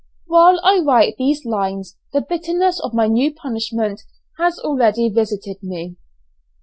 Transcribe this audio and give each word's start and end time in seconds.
While 0.25 0.59
I 0.63 0.79
write 0.79 1.17
these 1.17 1.45
lines 1.45 1.95
the 2.11 2.21
bitterness 2.21 2.79
of 2.79 2.95
my 2.95 3.05
new 3.05 3.31
punishment 3.35 4.01
has 4.39 4.57
already 4.57 5.09
visited 5.09 5.61
me. 5.61 5.95